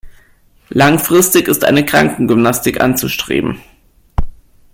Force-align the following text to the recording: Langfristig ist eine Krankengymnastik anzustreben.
Langfristig 0.69 1.47
ist 1.47 1.63
eine 1.63 1.85
Krankengymnastik 1.85 2.81
anzustreben. 2.81 3.61